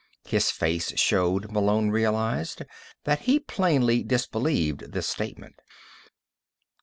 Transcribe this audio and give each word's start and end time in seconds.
His 0.25 0.49
face 0.49 0.97
showed, 0.99 1.51
Malone 1.51 1.91
realized, 1.91 2.63
that 3.03 3.19
he 3.19 3.39
plainly 3.39 4.01
disbelieved 4.01 4.93
this 4.93 5.05
statement. 5.07 5.57